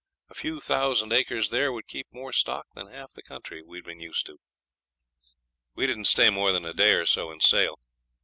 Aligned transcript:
A 0.29 0.33
few 0.33 0.59
thousand 0.59 1.13
acres 1.13 1.51
there 1.51 1.71
would 1.71 1.85
keep 1.85 2.07
more 2.11 2.33
stock 2.33 2.65
than 2.73 2.87
half 2.87 3.13
the 3.13 3.21
country 3.21 3.61
we'd 3.61 3.83
been 3.83 3.99
used 3.99 4.25
to. 4.25 4.39
We 5.75 5.85
didn't 5.85 6.05
stay 6.05 6.31
more 6.31 6.51
than 6.51 6.65
a 6.65 6.73
day 6.73 6.93
or 6.93 7.05
so 7.05 7.29
in 7.29 7.39
Sale. 7.39 7.77